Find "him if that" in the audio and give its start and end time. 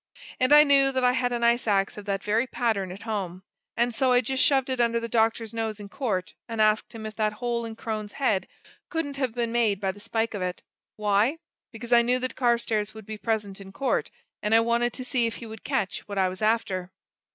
6.95-7.33